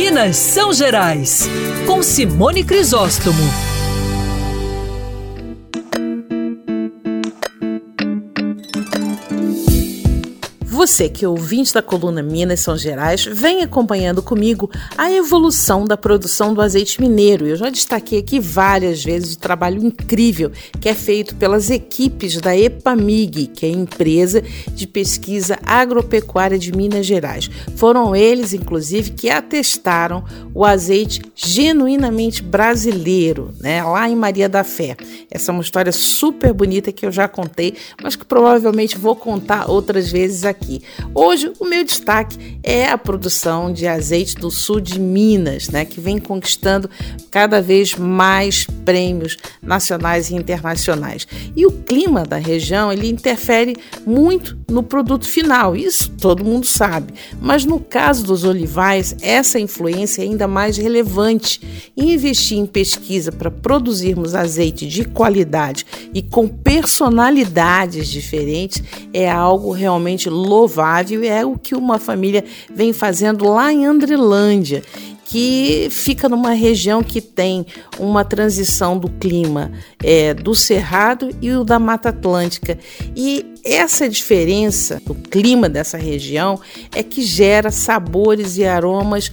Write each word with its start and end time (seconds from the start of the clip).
Minas 0.00 0.36
São 0.36 0.72
Gerais, 0.72 1.50
com 1.84 2.04
Simone 2.04 2.62
Crisóstomo. 2.62 3.42
Você 10.78 11.08
que 11.08 11.24
é 11.24 11.28
ouvinte 11.28 11.74
da 11.74 11.82
coluna 11.82 12.22
Minas 12.22 12.60
São 12.60 12.78
Gerais, 12.78 13.24
vem 13.24 13.64
acompanhando 13.64 14.22
comigo 14.22 14.70
a 14.96 15.10
evolução 15.10 15.84
da 15.84 15.96
produção 15.96 16.54
do 16.54 16.62
azeite 16.62 17.00
mineiro. 17.00 17.48
Eu 17.48 17.56
já 17.56 17.68
destaquei 17.68 18.20
aqui 18.20 18.38
várias 18.38 19.02
vezes 19.02 19.34
o 19.34 19.38
trabalho 19.40 19.84
incrível 19.84 20.52
que 20.80 20.88
é 20.88 20.94
feito 20.94 21.34
pelas 21.34 21.68
equipes 21.68 22.40
da 22.40 22.56
EPAMIG, 22.56 23.48
que 23.48 23.66
é 23.66 23.70
a 23.70 23.72
empresa 23.72 24.40
de 24.68 24.86
pesquisa 24.86 25.58
agropecuária 25.66 26.56
de 26.56 26.70
Minas 26.70 27.04
Gerais. 27.04 27.50
Foram 27.74 28.14
eles, 28.14 28.52
inclusive, 28.52 29.10
que 29.10 29.28
atestaram 29.28 30.22
o 30.54 30.64
azeite 30.64 31.20
genuinamente 31.34 32.40
brasileiro, 32.40 33.52
né, 33.58 33.82
lá 33.82 34.08
em 34.08 34.14
Maria 34.14 34.48
da 34.48 34.62
Fé. 34.62 34.96
Essa 35.28 35.50
é 35.50 35.52
uma 35.52 35.62
história 35.62 35.90
super 35.90 36.52
bonita 36.52 36.92
que 36.92 37.04
eu 37.04 37.10
já 37.10 37.26
contei, 37.26 37.74
mas 38.00 38.14
que 38.14 38.24
provavelmente 38.24 38.96
vou 38.96 39.16
contar 39.16 39.68
outras 39.68 40.08
vezes 40.12 40.44
aqui 40.44 40.68
Hoje, 41.14 41.52
o 41.58 41.64
meu 41.64 41.84
destaque 41.84 42.57
é 42.68 42.86
a 42.86 42.98
produção 42.98 43.72
de 43.72 43.86
azeite 43.86 44.34
do 44.34 44.50
sul 44.50 44.78
de 44.78 45.00
Minas, 45.00 45.70
né, 45.70 45.86
que 45.86 45.98
vem 45.98 46.18
conquistando 46.18 46.90
cada 47.30 47.62
vez 47.62 47.94
mais 47.94 48.66
prêmios 48.84 49.38
nacionais 49.62 50.28
e 50.28 50.34
internacionais. 50.34 51.26
E 51.56 51.64
o 51.64 51.72
clima 51.72 52.24
da 52.24 52.36
região 52.36 52.92
ele 52.92 53.08
interfere 53.08 53.74
muito 54.04 54.58
no 54.68 54.82
produto 54.82 55.26
final, 55.26 55.74
isso 55.74 56.10
todo 56.20 56.44
mundo 56.44 56.66
sabe. 56.66 57.14
Mas 57.40 57.64
no 57.64 57.80
caso 57.80 58.22
dos 58.22 58.44
olivais, 58.44 59.16
essa 59.22 59.58
influência 59.58 60.20
é 60.20 60.26
ainda 60.26 60.46
mais 60.46 60.76
relevante. 60.76 61.62
Investir 61.96 62.58
em 62.58 62.66
pesquisa 62.66 63.32
para 63.32 63.50
produzirmos 63.50 64.34
azeite 64.34 64.86
de 64.86 65.06
qualidade 65.06 65.86
e 66.12 66.20
com 66.20 66.46
personalidades 66.46 68.08
diferentes 68.08 68.82
é 69.10 69.30
algo 69.30 69.72
realmente 69.72 70.28
louvável 70.28 71.24
e 71.24 71.28
é 71.28 71.46
o 71.46 71.58
que 71.58 71.74
uma 71.74 71.98
família 71.98 72.44
vem 72.72 72.92
fazendo 72.92 73.48
lá 73.48 73.72
em 73.72 73.86
Andrelândia 73.86 74.82
que 75.28 75.88
fica 75.90 76.26
numa 76.26 76.52
região 76.52 77.02
que 77.02 77.20
tem 77.20 77.66
uma 77.98 78.24
transição 78.24 78.98
do 78.98 79.10
clima 79.10 79.70
é, 80.02 80.32
do 80.32 80.54
Cerrado 80.54 81.28
e 81.42 81.50
o 81.50 81.64
da 81.64 81.78
Mata 81.78 82.08
Atlântica. 82.08 82.78
E 83.14 83.44
essa 83.62 84.08
diferença 84.08 85.02
do 85.04 85.14
clima 85.14 85.68
dessa 85.68 85.98
região 85.98 86.58
é 86.94 87.02
que 87.02 87.20
gera 87.20 87.70
sabores 87.70 88.56
e 88.56 88.64
aromas 88.64 89.30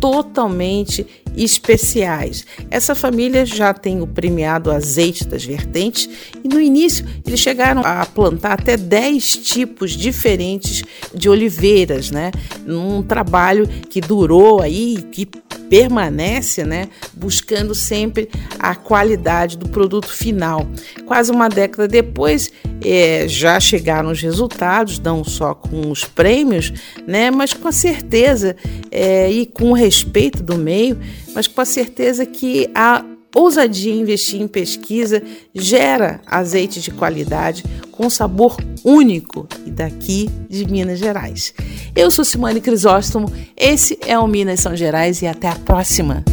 totalmente 0.00 1.06
especiais. 1.36 2.44
Essa 2.70 2.94
família 2.94 3.46
já 3.46 3.72
tem 3.72 4.00
o 4.00 4.06
premiado 4.06 4.70
azeite 4.70 5.26
das 5.26 5.44
vertentes 5.44 6.08
e 6.42 6.48
no 6.48 6.60
início 6.60 7.06
eles 7.26 7.40
chegaram 7.40 7.82
a 7.84 8.04
plantar 8.04 8.54
até 8.54 8.76
10 8.76 9.36
tipos 9.36 9.92
diferentes 9.92 10.82
de 11.14 11.28
oliveiras, 11.28 12.10
né? 12.10 12.30
Num 12.66 13.02
trabalho 13.02 13.68
que 13.88 14.00
durou 14.00 14.60
aí, 14.60 14.98
que 15.12 15.26
permanece, 15.68 16.64
né, 16.64 16.88
buscando 17.14 17.74
sempre 17.74 18.28
a 18.58 18.74
qualidade 18.74 19.56
do 19.56 19.68
produto 19.68 20.08
final. 20.08 20.66
Quase 21.06 21.30
uma 21.30 21.48
década 21.48 21.86
depois, 21.86 22.50
é, 22.84 23.26
já 23.28 23.58
chegaram 23.60 24.10
os 24.10 24.20
resultados, 24.20 24.98
não 24.98 25.24
só 25.24 25.54
com 25.54 25.90
os 25.90 26.04
prêmios, 26.04 26.72
né, 27.06 27.30
mas 27.30 27.52
com 27.52 27.68
a 27.68 27.72
certeza 27.72 28.56
é, 28.90 29.30
e 29.30 29.46
com 29.46 29.70
o 29.70 29.74
respeito 29.74 30.42
do 30.42 30.56
meio, 30.56 30.98
mas 31.34 31.46
com 31.46 31.60
a 31.60 31.64
certeza 31.64 32.24
que 32.24 32.70
a 32.74 33.04
ousadia 33.34 33.94
investir 33.94 34.40
em 34.40 34.48
pesquisa 34.48 35.22
gera 35.54 36.20
azeite 36.26 36.80
de 36.80 36.90
qualidade 36.90 37.62
com 37.92 38.08
sabor 38.08 38.56
único 38.84 39.46
e 39.66 39.70
daqui 39.70 40.30
de 40.48 40.64
Minas 40.66 40.98
Gerais. 40.98 41.52
Eu 41.94 42.10
sou 42.10 42.24
Simone 42.24 42.60
Crisóstomo, 42.60 43.32
esse 43.56 43.98
é 44.06 44.18
o 44.18 44.26
Minas 44.26 44.60
São 44.60 44.76
Gerais 44.76 45.22
e 45.22 45.26
até 45.26 45.48
a 45.48 45.54
próxima! 45.54 46.24